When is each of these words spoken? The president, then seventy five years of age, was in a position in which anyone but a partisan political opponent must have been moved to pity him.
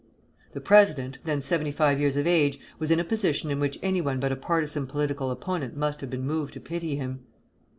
The 0.53 0.61
president, 0.61 1.19
then 1.25 1.41
seventy 1.41 1.71
five 1.71 1.99
years 1.99 2.17
of 2.17 2.25
age, 2.25 2.59
was 2.79 2.89
in 2.89 2.99
a 2.99 3.03
position 3.03 3.51
in 3.51 3.59
which 3.59 3.77
anyone 3.83 4.19
but 4.19 4.31
a 4.31 4.35
partisan 4.35 4.87
political 4.87 5.29
opponent 5.29 5.77
must 5.77 6.01
have 6.01 6.09
been 6.09 6.25
moved 6.25 6.55
to 6.55 6.59
pity 6.59 6.95
him. 6.95 7.19